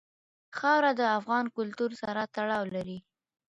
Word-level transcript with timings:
خاوره 0.57 0.91
د 0.99 1.01
افغان 1.17 1.45
کلتور 1.57 1.91
سره 2.01 2.21
تړاو 2.35 2.63
لري. 2.75 2.97